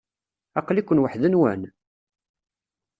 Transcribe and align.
Aqli-ken 0.59 1.01
waḥd-nwen? 1.01 1.61